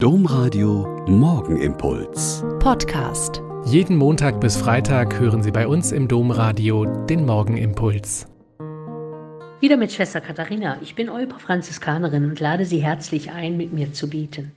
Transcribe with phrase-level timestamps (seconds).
[0.00, 2.44] Domradio Morgenimpuls.
[2.60, 3.42] Podcast.
[3.64, 8.28] Jeden Montag bis Freitag hören Sie bei uns im Domradio den Morgenimpuls.
[9.58, 10.78] Wieder mit Schwester Katharina.
[10.82, 14.52] Ich bin Olpa Franziskanerin und lade Sie herzlich ein, mit mir zu beten.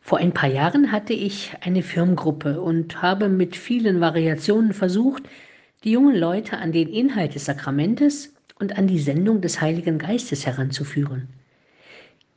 [0.00, 5.22] Vor ein paar Jahren hatte ich eine Firmengruppe und habe mit vielen Variationen versucht,
[5.84, 10.44] die jungen Leute an den Inhalt des Sakramentes und an die Sendung des Heiligen Geistes
[10.44, 11.28] heranzuführen.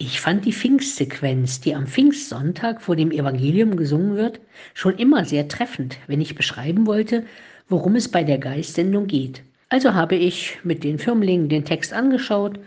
[0.04, 4.40] Ich fand die Pfingstsequenz, die am Pfingstsonntag vor dem Evangelium gesungen wird,
[4.74, 7.24] schon immer sehr treffend, wenn ich beschreiben wollte,
[7.70, 9.44] worum es bei der Geistsendung geht.
[9.70, 12.58] Also habe ich mit den Firmlingen den Text angeschaut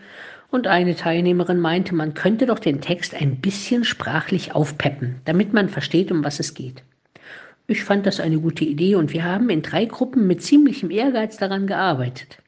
[0.53, 5.69] und eine Teilnehmerin meinte, man könnte doch den Text ein bisschen sprachlich aufpeppen, damit man
[5.69, 6.85] versteht, um was es geht.
[7.67, 11.37] Ich fand das eine gute Idee und wir haben in drei Gruppen mit ziemlichem Ehrgeiz
[11.37, 12.39] daran gearbeitet.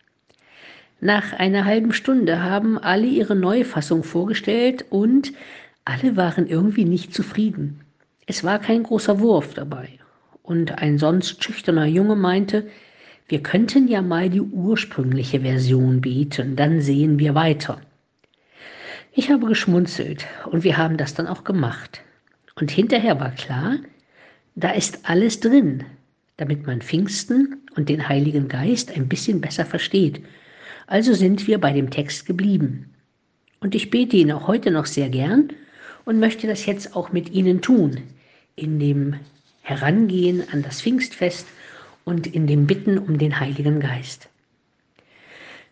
[1.00, 5.32] Nach einer halben Stunde haben alle ihre neue Fassung vorgestellt und
[5.84, 7.80] alle waren irgendwie nicht zufrieden.
[8.26, 9.90] Es war kein großer Wurf dabei.
[10.42, 12.66] Und ein sonst schüchterner Junge meinte,
[13.28, 17.80] wir könnten ja mal die ursprüngliche Version beten, dann sehen wir weiter.
[19.12, 22.00] Ich habe geschmunzelt und wir haben das dann auch gemacht.
[22.54, 23.76] Und hinterher war klar,
[24.54, 25.84] da ist alles drin,
[26.38, 30.22] damit man Pfingsten und den Heiligen Geist ein bisschen besser versteht
[30.86, 32.94] also sind wir bei dem Text geblieben.
[33.60, 35.50] Und ich bete ihn auch heute noch sehr gern
[36.04, 38.02] und möchte das jetzt auch mit Ihnen tun,
[38.54, 39.16] in dem
[39.62, 41.46] Herangehen an das Pfingstfest
[42.04, 44.28] und in dem Bitten um den Heiligen Geist.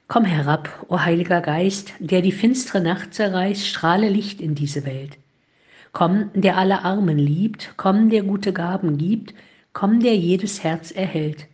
[0.09, 5.17] Komm herab, o Heiliger Geist, der die finstere Nacht zerreißt, strahle Licht in diese Welt.
[5.93, 9.33] Komm, der alle Armen liebt, komm, der gute Gaben gibt,
[9.73, 11.47] komm, der jedes Herz erhält.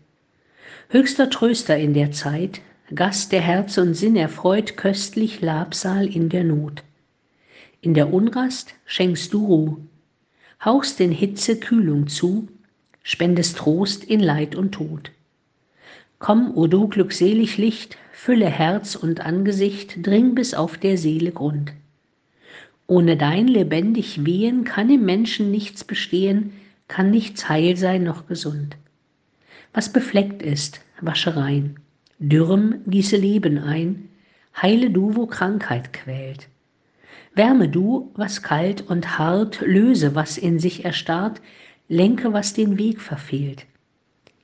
[0.89, 6.43] Höchster Tröster in der Zeit, Gast, der Herz und Sinn erfreut, köstlich Labsal in der
[6.43, 6.83] Not.
[7.81, 9.77] In der Unrast schenkst du Ruh,
[10.65, 12.49] hauchst in Hitze Kühlung zu,
[13.05, 15.13] spendest Trost in Leid und Tod.
[16.19, 21.73] Komm, o du glückselig Licht, fülle Herz und Angesicht, dring bis auf der Seele Grund.
[22.89, 26.53] Ohne dein lebendig Wehen kann im Menschen nichts bestehen,
[26.89, 28.77] kann nichts heil sein noch gesund.
[29.73, 31.77] Was befleckt ist, wasche rein.
[32.23, 34.11] Dürrem gieße Leben ein,
[34.61, 36.49] heile du, wo Krankheit quält.
[37.35, 41.41] Wärme du, was kalt und hart, löse, was in sich erstarrt,
[41.89, 43.65] lenke, was den Weg verfehlt.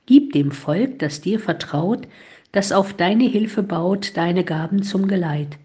[0.07, 2.07] Gib dem Volk, das dir vertraut,
[2.51, 5.59] das auf deine Hilfe baut, deine Gaben zum Geleit.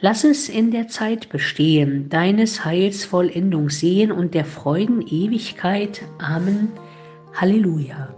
[0.00, 6.02] Lass es in der Zeit bestehen, deines Heils Vollendung sehen und der Freuden Ewigkeit.
[6.18, 6.68] Amen.
[7.32, 8.17] Halleluja.